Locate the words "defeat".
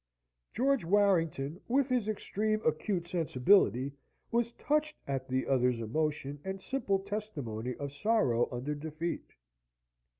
8.73-9.35